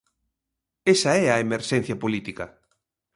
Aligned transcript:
Esa 0.93 1.11
é 1.23 1.25
a 1.31 1.41
emerxencia 1.45 1.95
política. 2.03 2.45